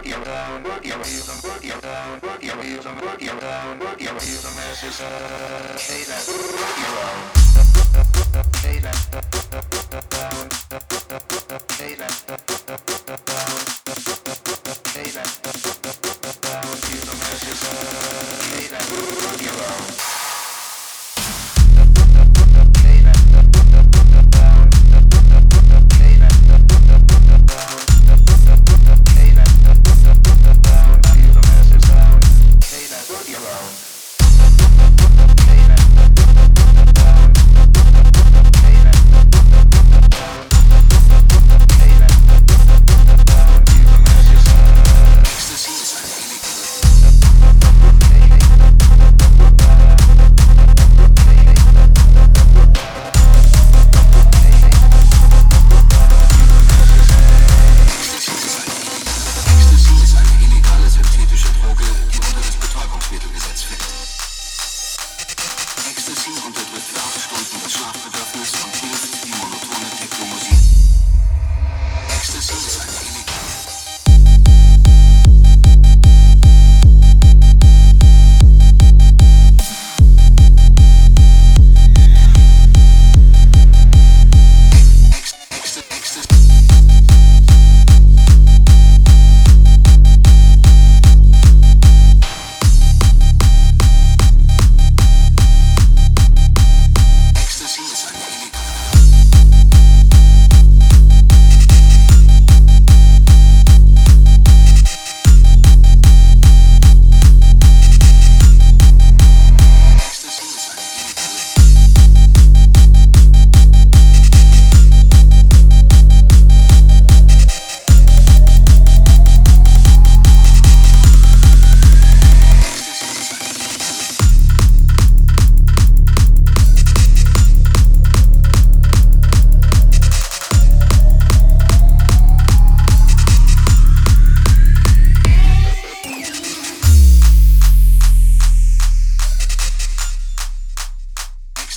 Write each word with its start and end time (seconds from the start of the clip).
work 0.00 0.08
your 0.08 0.24
down, 0.24 0.62
work 0.62 0.86
your 0.86 0.96
rhythm, 0.96 1.36
work 1.44 1.62
your 1.62 1.80
down, 1.80 2.20
work 2.22 2.42
your 2.42 2.56
rhythm, 2.56 3.00
work 3.02 3.20
your 3.20 3.38
down, 3.38 3.78
work 3.80 4.00
your 4.00 4.14
rhythm 4.14 4.58
as 4.70 4.82
you 4.82 4.90
say 4.90 6.04
that. 6.04 6.26
Work 6.26 6.78
your 6.78 7.36
own. 7.36 7.39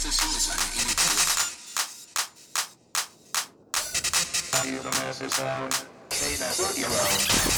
Ecstasies 0.05 0.51
unequal. 0.51 1.15
Are 4.59 4.67
you 4.67 4.79
the 4.79 4.89
master 4.99 5.29
sound? 5.29 5.73
Say 6.09 6.35
that's 6.35 6.59
what 6.59 6.77
you're. 6.77 7.52